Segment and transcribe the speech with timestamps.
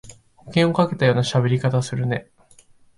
[0.35, 2.31] 保険をかけたようなしゃべり方するね